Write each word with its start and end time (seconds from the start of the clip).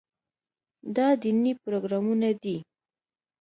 دا 0.95 1.07
دیني 1.21 1.51
پروګرامونه 1.63 2.29
دي. 2.43 2.57